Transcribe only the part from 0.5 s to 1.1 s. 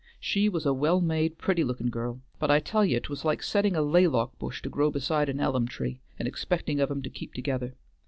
a well